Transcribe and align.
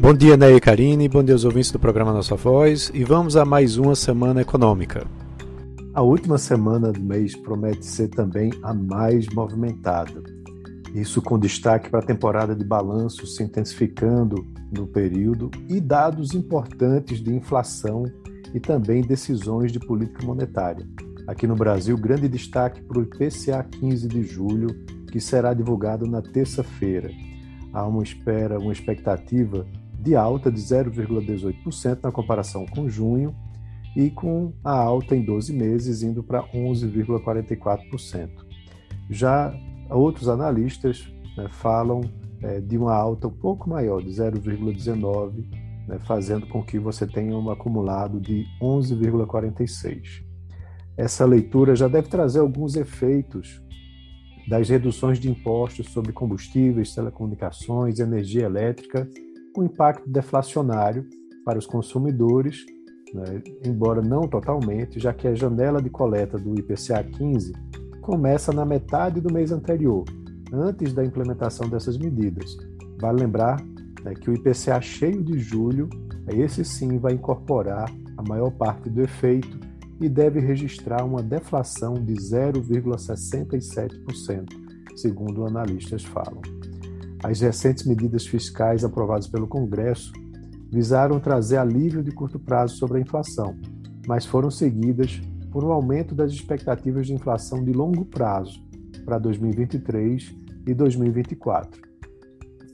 Bom 0.00 0.14
dia, 0.14 0.36
Ney 0.36 0.54
e 0.54 0.60
Karine, 0.60 1.08
bom 1.08 1.24
dia 1.24 1.34
aos 1.34 1.44
ouvintes 1.44 1.72
do 1.72 1.78
programa 1.78 2.12
Nossa 2.12 2.36
Voz 2.36 2.88
e 2.94 3.02
vamos 3.02 3.36
a 3.36 3.44
mais 3.44 3.76
uma 3.76 3.96
semana 3.96 4.40
econômica. 4.40 5.04
A 5.92 6.00
última 6.02 6.38
semana 6.38 6.92
do 6.92 7.00
mês 7.00 7.34
promete 7.34 7.84
ser 7.84 8.06
também 8.06 8.52
a 8.62 8.72
mais 8.72 9.26
movimentada. 9.34 10.22
Isso 10.94 11.20
com 11.20 11.36
destaque 11.36 11.90
para 11.90 11.98
a 11.98 12.06
temporada 12.06 12.54
de 12.54 12.64
balanço 12.64 13.26
se 13.26 13.42
intensificando 13.42 14.46
no 14.72 14.86
período 14.86 15.50
e 15.68 15.80
dados 15.80 16.32
importantes 16.32 17.20
de 17.20 17.34
inflação 17.34 18.04
e 18.54 18.60
também 18.60 19.02
decisões 19.02 19.72
de 19.72 19.80
política 19.80 20.24
monetária. 20.24 20.86
Aqui 21.26 21.44
no 21.44 21.56
Brasil, 21.56 21.98
grande 21.98 22.28
destaque 22.28 22.80
para 22.82 23.00
o 23.00 23.02
IPCA 23.02 23.64
15 23.64 24.06
de 24.06 24.22
julho, 24.22 24.68
que 25.10 25.20
será 25.20 25.52
divulgado 25.52 26.06
na 26.06 26.22
terça-feira. 26.22 27.10
Há 27.72 27.84
uma 27.84 28.02
espera, 28.02 28.60
uma 28.60 28.72
expectativa 28.72 29.66
de 30.08 30.16
alta 30.16 30.50
de 30.50 30.58
0,18% 30.58 31.98
na 32.02 32.10
comparação 32.10 32.64
com 32.64 32.88
junho 32.88 33.36
e 33.94 34.08
com 34.10 34.54
a 34.64 34.72
alta 34.72 35.14
em 35.14 35.22
12 35.22 35.52
meses 35.52 36.02
indo 36.02 36.22
para 36.22 36.42
11,44%. 36.44 38.30
Já 39.10 39.54
outros 39.90 40.30
analistas 40.30 41.12
né, 41.36 41.48
falam 41.50 42.00
é, 42.42 42.58
de 42.58 42.78
uma 42.78 42.94
alta 42.94 43.28
um 43.28 43.32
pouco 43.32 43.68
maior, 43.68 44.02
de 44.02 44.08
0,19%, 44.08 45.44
né, 45.86 45.98
fazendo 46.06 46.46
com 46.46 46.62
que 46.62 46.78
você 46.78 47.06
tenha 47.06 47.36
um 47.36 47.50
acumulado 47.50 48.18
de 48.18 48.46
11,46%. 48.62 50.26
Essa 50.96 51.26
leitura 51.26 51.76
já 51.76 51.86
deve 51.86 52.08
trazer 52.08 52.40
alguns 52.40 52.76
efeitos 52.76 53.62
das 54.48 54.70
reduções 54.70 55.20
de 55.20 55.28
impostos 55.28 55.90
sobre 55.90 56.12
combustíveis, 56.12 56.94
telecomunicações, 56.94 57.98
energia 57.98 58.46
elétrica 58.46 59.06
com 59.58 59.64
impacto 59.64 60.08
deflacionário 60.08 61.04
para 61.44 61.58
os 61.58 61.66
consumidores, 61.66 62.64
né, 63.12 63.42
embora 63.66 64.00
não 64.00 64.28
totalmente, 64.28 65.00
já 65.00 65.12
que 65.12 65.26
a 65.26 65.34
janela 65.34 65.82
de 65.82 65.90
coleta 65.90 66.38
do 66.38 66.56
IPCA 66.56 67.02
15 67.02 67.52
começa 68.00 68.52
na 68.52 68.64
metade 68.64 69.20
do 69.20 69.32
mês 69.32 69.50
anterior, 69.50 70.04
antes 70.52 70.92
da 70.92 71.04
implementação 71.04 71.68
dessas 71.68 71.98
medidas. 71.98 72.56
Vale 73.00 73.18
lembrar 73.18 73.60
né, 74.04 74.14
que 74.14 74.30
o 74.30 74.34
IPCA 74.34 74.80
cheio 74.80 75.24
de 75.24 75.40
julho, 75.40 75.90
esse 76.28 76.64
sim 76.64 76.96
vai 76.96 77.14
incorporar 77.14 77.92
a 78.16 78.22
maior 78.22 78.52
parte 78.52 78.88
do 78.88 79.02
efeito 79.02 79.58
e 80.00 80.08
deve 80.08 80.38
registrar 80.38 81.04
uma 81.04 81.20
deflação 81.20 81.94
de 81.94 82.14
0,67%, 82.14 84.46
segundo 84.94 85.44
analistas 85.44 86.04
falam. 86.04 86.57
As 87.22 87.40
recentes 87.40 87.84
medidas 87.84 88.26
fiscais 88.26 88.84
aprovadas 88.84 89.26
pelo 89.26 89.48
Congresso 89.48 90.12
visaram 90.70 91.18
trazer 91.18 91.56
alívio 91.56 92.02
de 92.02 92.12
curto 92.12 92.38
prazo 92.38 92.76
sobre 92.76 92.98
a 92.98 93.00
inflação, 93.00 93.56
mas 94.06 94.24
foram 94.24 94.50
seguidas 94.50 95.20
por 95.50 95.64
um 95.64 95.72
aumento 95.72 96.14
das 96.14 96.30
expectativas 96.30 97.06
de 97.06 97.14
inflação 97.14 97.64
de 97.64 97.72
longo 97.72 98.04
prazo 98.04 98.62
para 99.04 99.18
2023 99.18 100.36
e 100.66 100.74
2024, 100.74 101.80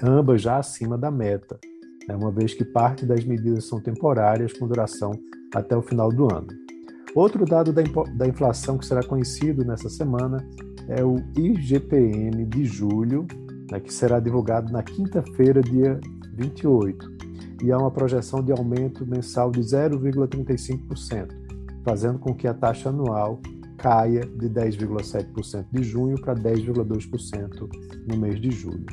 ambas 0.02 0.42
já 0.42 0.58
acima 0.58 0.98
da 0.98 1.10
meta, 1.10 1.58
né, 2.08 2.16
uma 2.16 2.32
vez 2.32 2.52
que 2.52 2.64
parte 2.64 3.06
das 3.06 3.24
medidas 3.24 3.66
são 3.66 3.80
temporárias 3.80 4.52
com 4.52 4.66
duração 4.66 5.12
até 5.54 5.76
o 5.76 5.82
final 5.82 6.10
do 6.10 6.24
ano. 6.34 6.48
Outro 7.14 7.44
dado 7.44 7.72
da 7.72 8.26
inflação 8.26 8.76
que 8.76 8.84
será 8.84 9.02
conhecido 9.04 9.64
nessa 9.64 9.88
semana 9.88 10.44
é 10.88 11.04
o 11.04 11.16
IGPM 11.36 12.44
de 12.44 12.64
julho, 12.64 13.24
né, 13.74 13.80
que 13.80 13.92
será 13.92 14.20
divulgado 14.20 14.72
na 14.72 14.82
quinta-feira, 14.82 15.60
dia 15.60 16.00
28, 16.32 17.12
e 17.62 17.72
há 17.72 17.78
uma 17.78 17.90
projeção 17.90 18.42
de 18.42 18.52
aumento 18.52 19.04
mensal 19.04 19.50
de 19.50 19.60
0,35%, 19.60 21.30
fazendo 21.82 22.18
com 22.18 22.32
que 22.32 22.46
a 22.46 22.54
taxa 22.54 22.90
anual 22.90 23.40
caia 23.76 24.20
de 24.20 24.48
10,7% 24.48 25.66
de 25.72 25.82
junho 25.82 26.20
para 26.20 26.34
10,2% 26.34 27.68
no 28.06 28.16
mês 28.16 28.40
de 28.40 28.50
julho. 28.50 28.86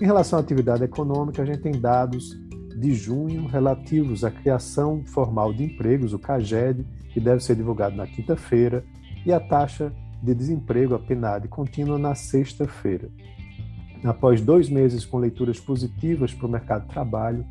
Em 0.00 0.06
relação 0.06 0.38
à 0.38 0.42
atividade 0.42 0.82
econômica, 0.82 1.42
a 1.42 1.44
gente 1.44 1.60
tem 1.60 1.78
dados 1.78 2.36
de 2.76 2.94
junho 2.94 3.46
relativos 3.46 4.24
à 4.24 4.30
criação 4.30 5.04
formal 5.04 5.52
de 5.52 5.64
empregos, 5.64 6.12
o 6.12 6.18
CAGED, 6.18 6.84
que 7.12 7.20
deve 7.20 7.44
ser 7.44 7.54
divulgado 7.54 7.94
na 7.94 8.06
quinta-feira, 8.06 8.84
e 9.24 9.32
a 9.32 9.38
taxa 9.38 9.92
de 10.20 10.34
desemprego, 10.34 10.94
a 10.94 10.98
PNAD, 10.98 11.46
contínua 11.48 11.98
na 11.98 12.14
sexta-feira 12.14 13.10
após 14.04 14.40
dois 14.40 14.68
meses 14.68 15.04
com 15.04 15.18
leituras 15.18 15.58
positivas 15.58 16.32
para 16.34 16.46
o 16.46 16.50
mercado 16.50 16.82
de 16.82 16.88
trabalho, 16.88 17.44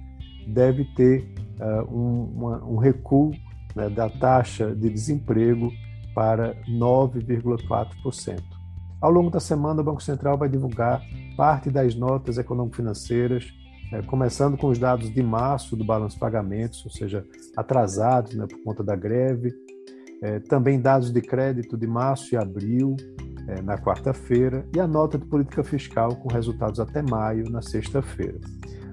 deve 0.47 0.85
ter 0.95 1.33
uh, 1.59 1.95
um, 1.95 2.23
uma, 2.35 2.63
um, 2.65 2.77
recuo 2.77 3.31
né, 3.75 3.89
da 3.89 4.09
taxa 4.09 4.75
de 4.75 4.89
desemprego 4.89 5.71
para 6.13 6.55
9,4%. 6.69 8.41
Ao 9.01 9.11
longo 9.11 9.29
da 9.29 9.39
semana, 9.39 9.81
o 9.81 9.83
Banco 9.83 10.03
Central 10.03 10.37
vai 10.37 10.47
divulgar 10.47 11.01
parte 11.35 11.69
das 11.69 11.95
notas 11.95 12.37
econômico-financeiras, 12.37 13.51
né, 13.91 14.01
começando 14.03 14.57
com 14.57 14.67
os 14.67 14.77
dados 14.77 15.09
de 15.13 15.23
março 15.23 15.75
do 15.75 15.83
balanço 15.83 16.15
de 16.15 16.19
pagamentos, 16.19 16.85
ou 16.85 16.91
seja, 16.91 17.25
atrasados 17.57 18.35
né, 18.35 18.45
por 18.47 18.63
conta 18.63 18.83
da 18.83 18.95
greve, 18.95 19.51
é, 20.21 20.39
também 20.39 20.79
dados 20.79 21.11
de 21.11 21.21
crédito 21.21 21.77
de 21.77 21.87
março 21.87 22.33
e 22.33 22.37
abril, 22.37 22.95
é, 23.47 23.61
na 23.61 23.77
quarta-feira, 23.77 24.65
e 24.75 24.79
a 24.79 24.87
nota 24.87 25.17
de 25.17 25.25
política 25.25 25.63
fiscal 25.63 26.15
com 26.15 26.31
resultados 26.31 26.79
até 26.79 27.01
maio, 27.01 27.49
na 27.49 27.61
sexta-feira. 27.61 28.39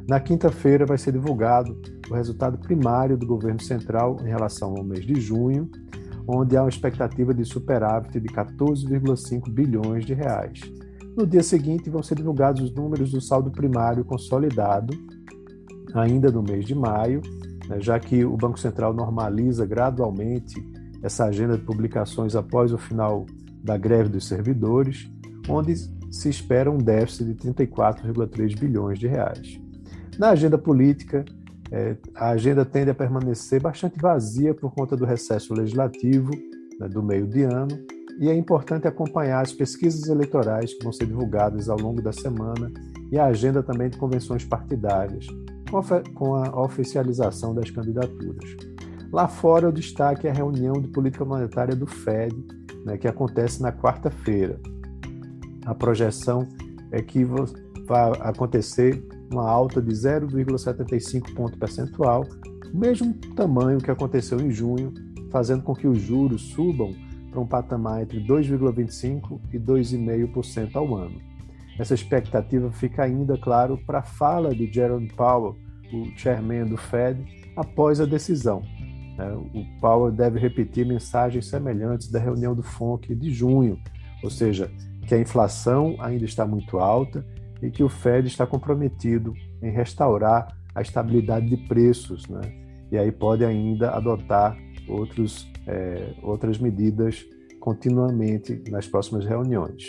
Na 0.09 0.19
quinta-feira 0.19 0.85
vai 0.85 0.99
ser 0.99 1.13
divulgado 1.13 1.81
o 2.11 2.15
resultado 2.15 2.59
primário 2.59 3.17
do 3.17 3.27
governo 3.27 3.61
central 3.61 4.17
em 4.23 4.29
relação 4.29 4.75
ao 4.77 4.83
mês 4.83 5.07
de 5.07 5.21
junho, 5.21 5.71
onde 6.27 6.57
há 6.57 6.63
uma 6.63 6.69
expectativa 6.69 7.33
de 7.33 7.45
superávit 7.45 8.19
de 8.19 8.29
14,5 8.29 9.49
bilhões 9.51 10.05
de 10.05 10.15
reais. 10.15 10.61
No 11.17 11.27
dia 11.27 11.43
seguinte 11.43 11.91
vão 11.91 12.03
ser 12.03 12.15
divulgados 12.17 12.63
os 12.63 12.73
números 12.73 13.11
do 13.13 13.21
saldo 13.21 13.51
primário 13.51 14.05
consolidado, 14.05 14.97
ainda 15.95 16.31
no 16.31 16.43
mês 16.43 16.65
de 16.65 16.75
maio, 16.75 17.21
né, 17.69 17.81
já 17.81 17.99
que 17.99 18.25
o 18.25 18.37
Banco 18.37 18.59
Central 18.59 18.95
normaliza 18.95 19.67
gradualmente 19.67 20.55
essa 21.03 21.25
agenda 21.25 21.57
de 21.57 21.65
publicações 21.65 22.37
após 22.37 22.73
o 22.73 22.79
final 22.79 23.27
da 23.63 23.77
greve 23.77 24.09
dos 24.09 24.27
servidores, 24.27 25.11
onde 25.49 25.75
se 26.11 26.29
espera 26.29 26.71
um 26.71 26.79
déficit 26.79 27.27
de 27.27 27.35
34,3 27.35 28.59
bilhões 28.59 28.99
de 28.99 29.07
reais. 29.07 29.61
Na 30.19 30.31
agenda 30.31 30.59
política, 30.59 31.25
é, 31.71 31.97
a 32.15 32.31
agenda 32.31 32.65
tende 32.65 32.91
a 32.91 32.95
permanecer 32.95 33.61
bastante 33.61 33.99
vazia 34.01 34.53
por 34.53 34.73
conta 34.73 34.97
do 34.97 35.05
recesso 35.05 35.55
legislativo 35.55 36.31
né, 36.79 36.89
do 36.89 37.03
meio 37.03 37.27
de 37.27 37.43
ano, 37.43 37.79
e 38.19 38.29
é 38.29 38.35
importante 38.35 38.87
acompanhar 38.87 39.41
as 39.41 39.53
pesquisas 39.53 40.09
eleitorais 40.09 40.75
que 40.75 40.83
vão 40.83 40.93
ser 40.93 41.07
divulgadas 41.07 41.69
ao 41.69 41.79
longo 41.79 42.03
da 42.03 42.13
semana 42.13 42.71
e 43.11 43.19
a 43.19 43.27
agenda 43.27 43.63
também 43.63 43.89
de 43.89 43.97
convenções 43.97 44.45
partidárias, 44.45 45.27
com 46.15 46.35
a 46.35 46.63
oficialização 46.63 47.55
das 47.55 47.71
candidaturas. 47.71 48.57
Lá 49.13 49.27
fora, 49.27 49.69
o 49.69 49.73
destaque 49.73 50.27
é 50.27 50.31
a 50.31 50.35
reunião 50.35 50.75
de 50.75 50.89
política 50.89 51.25
monetária 51.25 51.75
do 51.75 51.87
FED, 51.87 52.37
né, 52.85 52.97
que 52.97 53.09
acontece 53.09 53.63
na 53.63 53.73
quarta-feira. 53.73 54.61
A 55.65 55.75
projeção 55.75 56.47
é 56.91 57.03
que 57.03 57.25
vai 57.25 58.13
acontecer 58.21 59.03
uma 59.33 59.49
alta 59.49 59.81
de 59.81 59.93
0,75 59.93 61.35
ponto 61.35 61.59
percentual, 61.59 62.25
o 62.73 62.77
mesmo 62.77 63.15
tamanho 63.35 63.79
que 63.79 63.91
aconteceu 63.91 64.41
em 64.41 64.51
junho, 64.51 64.93
fazendo 65.31 65.63
com 65.63 65.75
que 65.75 65.87
os 65.87 66.01
juros 66.01 66.43
subam 66.53 66.95
para 67.31 67.41
um 67.41 67.47
patamar 67.47 68.03
entre 68.03 68.21
2,25% 68.27 69.41
e 69.53 69.59
2,5% 69.59 70.75
ao 70.75 70.97
ano. 70.97 71.21
Essa 71.79 71.95
expectativa 71.95 72.71
fica 72.73 73.05
ainda, 73.05 73.39
claro, 73.39 73.79
para 73.87 74.01
a 74.01 74.03
fala 74.03 74.55
de 74.55 74.71
Jerome 74.71 75.11
Powell, 75.13 75.57
o 75.93 76.07
chairman 76.17 76.67
do 76.67 76.77
Fed, 76.77 77.25
após 77.57 78.01
a 78.01 78.05
decisão? 78.05 78.63
O 79.29 79.81
Powell 79.81 80.13
deve 80.13 80.39
repetir 80.39 80.87
mensagens 80.87 81.49
semelhantes 81.49 82.11
da 82.11 82.19
reunião 82.19 82.55
do 82.55 82.63
FONC 82.63 83.15
de 83.15 83.33
junho, 83.33 83.79
ou 84.23 84.31
seja, 84.31 84.71
que 85.07 85.15
a 85.15 85.19
inflação 85.19 85.97
ainda 85.99 86.25
está 86.25 86.47
muito 86.47 86.79
alta 86.79 87.25
e 87.63 87.71
que 87.71 87.83
o 87.83 87.89
Fed 87.89 88.29
está 88.29 88.47
comprometido 88.47 89.33
em 89.63 89.71
restaurar 89.71 90.49
a 90.75 90.83
estabilidade 90.83 91.49
de 91.49 91.57
preços, 91.69 92.29
né? 92.29 92.41
e 92.91 92.99
aí 92.99 93.11
pode 93.11 93.45
ainda 93.45 93.91
adotar 93.91 94.57
outros, 94.89 95.51
é, 95.67 96.15
outras 96.23 96.59
medidas 96.59 97.25
continuamente 97.59 98.63
nas 98.71 98.87
próximas 98.87 99.25
reuniões. 99.25 99.85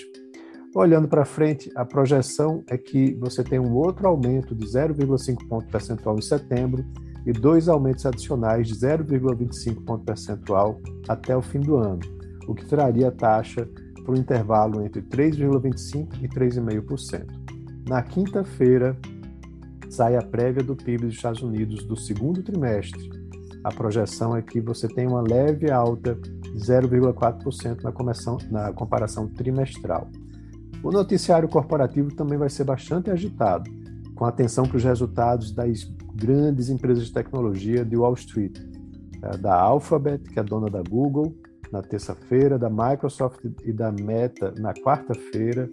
Olhando 0.73 1.07
para 1.07 1.25
frente, 1.25 1.69
a 1.75 1.83
projeção 1.83 2.63
é 2.69 2.77
que 2.77 3.13
você 3.15 3.43
tem 3.43 3.59
um 3.59 3.73
outro 3.75 4.07
aumento 4.07 4.55
de 4.55 4.65
0,5 4.65 5.47
ponto 5.47 5.67
percentual 5.67 6.17
em 6.17 6.21
setembro 6.21 6.85
e 7.25 7.31
dois 7.31 7.67
aumentos 7.67 8.05
adicionais 8.05 8.67
de 8.67 8.75
0,25 8.75 9.83
ponto 9.85 10.03
percentual 10.03 10.81
até 11.07 11.35
o 11.35 11.41
fim 11.41 11.59
do 11.59 11.77
ano, 11.77 11.99
o 12.47 12.55
que 12.55 12.65
traria 12.65 13.09
a 13.09 13.11
taxa 13.11 13.67
para 14.03 14.13
o 14.13 14.17
intervalo 14.17 14.81
entre 14.83 15.01
3,25% 15.01 16.21
e 16.21 16.27
3,5%. 16.27 17.25
Na 17.87 18.01
quinta-feira, 18.01 18.97
sai 19.89 20.15
a 20.15 20.21
prévia 20.21 20.63
do 20.63 20.75
PIB 20.75 21.05
dos 21.05 21.15
Estados 21.15 21.41
Unidos 21.41 21.83
do 21.83 21.95
segundo 21.95 22.41
trimestre. 22.41 23.09
A 23.63 23.71
projeção 23.71 24.35
é 24.35 24.41
que 24.41 24.59
você 24.59 24.87
tem 24.87 25.07
uma 25.07 25.21
leve 25.21 25.69
alta 25.69 26.15
de 26.15 26.59
0,4% 26.59 27.83
na, 27.83 28.65
na 28.65 28.73
comparação 28.73 29.27
trimestral. 29.27 30.09
O 30.83 30.91
noticiário 30.91 31.47
corporativo 31.47 32.11
também 32.15 32.39
vai 32.39 32.49
ser 32.49 32.63
bastante 32.63 33.11
agitado, 33.11 33.69
com 34.21 34.25
atenção 34.27 34.67
para 34.67 34.77
os 34.77 34.83
resultados 34.83 35.51
das 35.51 35.91
grandes 36.13 36.69
empresas 36.69 37.07
de 37.07 37.11
tecnologia 37.11 37.83
de 37.83 37.97
Wall 37.97 38.13
Street, 38.13 38.55
é, 39.19 39.35
da 39.35 39.59
Alphabet, 39.59 40.21
que 40.29 40.39
é 40.39 40.43
dona 40.43 40.69
da 40.69 40.83
Google, 40.83 41.35
na 41.71 41.81
terça-feira, 41.81 42.59
da 42.59 42.69
Microsoft 42.69 43.43
e 43.65 43.73
da 43.73 43.91
Meta 43.91 44.53
na 44.59 44.75
quarta-feira, 44.75 45.67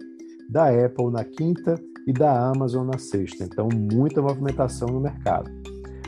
da 0.49 0.69
Apple 0.83 1.11
na 1.11 1.23
quinta 1.23 1.75
e 2.07 2.11
da 2.11 2.49
Amazon 2.49 2.87
na 2.87 2.97
sexta. 2.97 3.43
Então, 3.43 3.69
muita 3.71 4.19
movimentação 4.19 4.87
no 4.87 4.99
mercado. 4.99 5.51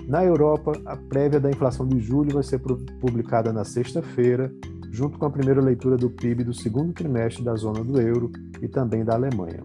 Na 0.08 0.26
Europa, 0.26 0.72
a 0.88 0.98
prévia 0.98 1.40
da 1.40 1.52
inflação 1.52 1.88
de 1.88 2.00
julho 2.00 2.34
vai 2.34 2.44
ser 2.44 2.58
publicada 2.58 3.54
na 3.54 3.64
sexta-feira, 3.64 4.52
junto 4.90 5.20
com 5.20 5.28
a 5.28 5.30
primeira 5.30 5.62
leitura 5.62 5.96
do 5.96 6.10
PIB 6.10 6.44
do 6.44 6.56
segundo 6.56 6.92
trimestre 6.92 7.44
da 7.44 7.54
zona 7.54 7.84
do 7.84 8.02
euro 8.02 8.32
e 8.64 8.68
também 8.68 9.06
da 9.06 9.14
Alemanha. 9.14 9.62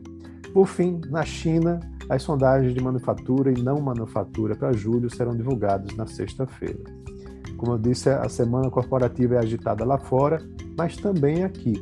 Por 0.53 0.67
fim, 0.67 1.01
na 1.09 1.25
China, 1.25 1.81
as 2.09 2.23
sondagens 2.23 2.75
de 2.75 2.83
manufatura 2.83 3.51
e 3.51 3.63
não 3.63 3.81
manufatura 3.81 4.55
para 4.55 4.73
julho 4.73 5.11
serão 5.11 5.37
divulgadas 5.37 5.97
na 5.97 6.07
sexta-feira. 6.07 6.79
Como 7.57 7.73
eu 7.73 7.79
disse, 7.79 8.11
a 8.11 8.29
semana 8.29 8.71
corporativa 8.71 9.37
é 9.37 9.39
agitada 9.39 9.85
lá 9.85 9.99
fora, 9.99 10.39
mas 10.77 10.97
também 10.97 11.43
aqui. 11.43 11.75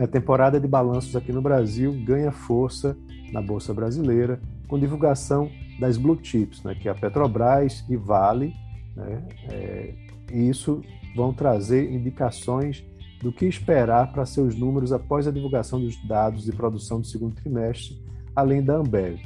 A 0.00 0.06
temporada 0.06 0.58
de 0.58 0.66
balanços 0.66 1.14
aqui 1.14 1.32
no 1.32 1.42
Brasil 1.42 1.92
ganha 2.04 2.32
força 2.32 2.96
na 3.32 3.42
Bolsa 3.42 3.74
Brasileira, 3.74 4.40
com 4.66 4.78
divulgação 4.78 5.50
das 5.78 5.96
blue 5.96 6.18
chips, 6.22 6.62
né, 6.62 6.74
que 6.74 6.88
é 6.88 6.92
a 6.92 6.94
Petrobras 6.94 7.84
e 7.88 7.96
Vale, 7.96 8.54
né, 8.96 9.22
é, 9.50 9.94
e 10.32 10.48
isso 10.48 10.80
vão 11.14 11.32
trazer 11.32 11.90
indicações 11.92 12.84
do 13.22 13.32
que 13.32 13.44
esperar 13.46 14.12
para 14.12 14.24
seus 14.24 14.54
números 14.54 14.92
após 14.92 15.26
a 15.26 15.30
divulgação 15.30 15.80
dos 15.80 15.96
dados 16.06 16.44
de 16.44 16.52
produção 16.52 17.00
do 17.00 17.06
segundo 17.06 17.34
trimestre, 17.34 18.00
além 18.34 18.62
da 18.62 18.76
Ambev. 18.76 19.18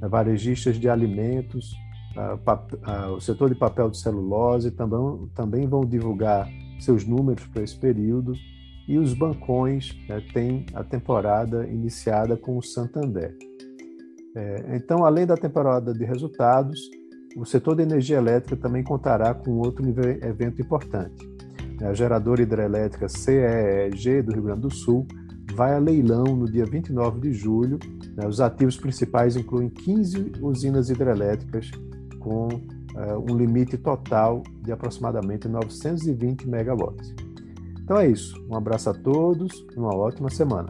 Varejistas 0.00 0.78
de 0.78 0.88
alimentos, 0.88 1.74
o 3.16 3.20
setor 3.20 3.48
de 3.48 3.54
papel 3.54 3.90
de 3.90 3.98
celulose 3.98 4.70
também, 4.70 5.28
também 5.34 5.66
vão 5.66 5.84
divulgar 5.84 6.48
seus 6.78 7.06
números 7.06 7.46
para 7.46 7.62
esse 7.62 7.78
período 7.78 8.34
e 8.86 8.98
os 8.98 9.14
bancões 9.14 9.96
né, 10.08 10.22
têm 10.32 10.66
a 10.74 10.84
temporada 10.84 11.66
iniciada 11.66 12.36
com 12.36 12.58
o 12.58 12.62
Santander. 12.62 13.34
É, 14.36 14.76
então, 14.76 15.04
além 15.04 15.26
da 15.26 15.36
temporada 15.36 15.94
de 15.94 16.04
resultados, 16.04 16.78
o 17.36 17.44
setor 17.44 17.76
de 17.76 17.82
energia 17.82 18.18
elétrica 18.18 18.56
também 18.56 18.82
contará 18.82 19.32
com 19.32 19.52
outro 19.52 19.84
evento 20.22 20.60
importante. 20.60 21.28
A 21.82 21.92
geradora 21.92 22.42
hidrelétrica 22.42 23.08
CEEG 23.08 24.22
do 24.22 24.32
Rio 24.32 24.42
Grande 24.44 24.62
do 24.62 24.72
Sul 24.72 25.06
vai 25.52 25.74
a 25.74 25.78
leilão 25.78 26.24
no 26.24 26.50
dia 26.50 26.64
29 26.64 27.20
de 27.20 27.32
julho. 27.32 27.78
Né, 28.16 28.26
os 28.26 28.40
ativos 28.40 28.76
principais 28.76 29.36
incluem 29.36 29.68
15 29.68 30.32
usinas 30.40 30.90
hidrelétricas 30.90 31.70
com 32.18 32.48
uh, 32.48 33.30
um 33.30 33.36
limite 33.36 33.76
total 33.76 34.42
de 34.62 34.72
aproximadamente 34.72 35.48
920 35.48 36.48
megawatts. 36.48 37.14
Então 37.82 37.98
é 37.98 38.08
isso. 38.08 38.42
Um 38.48 38.56
abraço 38.56 38.88
a 38.88 38.94
todos, 38.94 39.64
uma 39.76 39.94
ótima 39.94 40.30
semana. 40.30 40.68